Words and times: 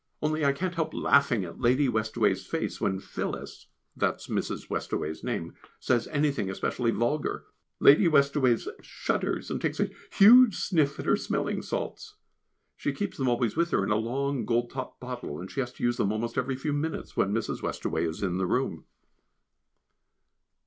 Only 0.19 0.43
I 0.43 0.51
can't 0.51 0.73
help 0.73 0.95
laughing 0.95 1.45
at 1.45 1.61
Lady 1.61 1.87
Westaway's 1.87 2.43
face 2.47 2.81
when 2.81 2.99
"Phyllis" 2.99 3.67
(that 3.95 4.15
is 4.15 4.25
Mrs. 4.25 4.67
Westaway's 4.67 5.23
name) 5.23 5.53
says 5.79 6.07
anything 6.07 6.49
especially 6.49 6.89
vulgar; 6.89 7.45
Lady 7.79 8.07
Westaways 8.07 8.67
shudders, 8.81 9.51
and 9.51 9.61
takes 9.61 9.79
a 9.79 9.91
huge 10.11 10.55
sniff 10.55 10.97
at 10.99 11.05
her 11.05 11.15
smelling 11.15 11.61
salts. 11.61 12.15
She 12.75 12.93
keeps 12.93 13.17
them 13.19 13.27
always 13.27 13.55
with 13.55 13.69
her 13.69 13.83
in 13.83 13.91
a 13.91 13.95
long 13.95 14.43
gold 14.43 14.71
topped 14.71 14.99
bottle, 14.99 15.39
and 15.39 15.51
she 15.51 15.59
has 15.59 15.71
to 15.73 15.83
use 15.83 15.97
them 15.97 16.11
almost 16.11 16.35
every 16.35 16.55
few 16.55 16.73
minutes 16.73 17.15
when 17.15 17.31
Mrs. 17.31 17.61
Westaway 17.61 18.03
is 18.07 18.23
in 18.23 18.39
the 18.39 18.47
room. 18.47 18.85